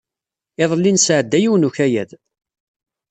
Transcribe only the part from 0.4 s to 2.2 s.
Iḍelli nesɛedda yiwen n ukayad.